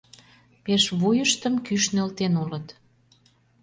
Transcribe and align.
Пеш 0.63 0.83
вуйыштым 0.99 1.53
кӱш 1.65 1.83
нӧлтен 1.95 2.33
улыт. 2.43 2.67